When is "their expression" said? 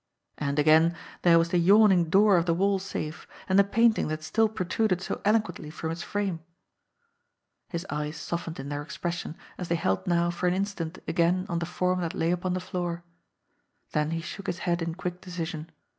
8.69-9.37